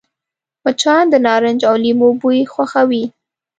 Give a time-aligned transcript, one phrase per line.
[0.63, 3.03] مچان د نارنج او لیمو بوی خوښوي